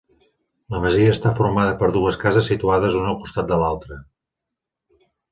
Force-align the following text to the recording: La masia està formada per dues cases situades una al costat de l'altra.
La 0.75 0.79
masia 0.83 1.09
està 1.15 1.33
formada 1.39 1.75
per 1.83 1.89
dues 1.97 2.17
cases 2.23 2.49
situades 2.51 2.97
una 3.01 3.11
al 3.11 3.19
costat 3.25 3.49
de 3.51 3.59
l'altra. 3.65 3.99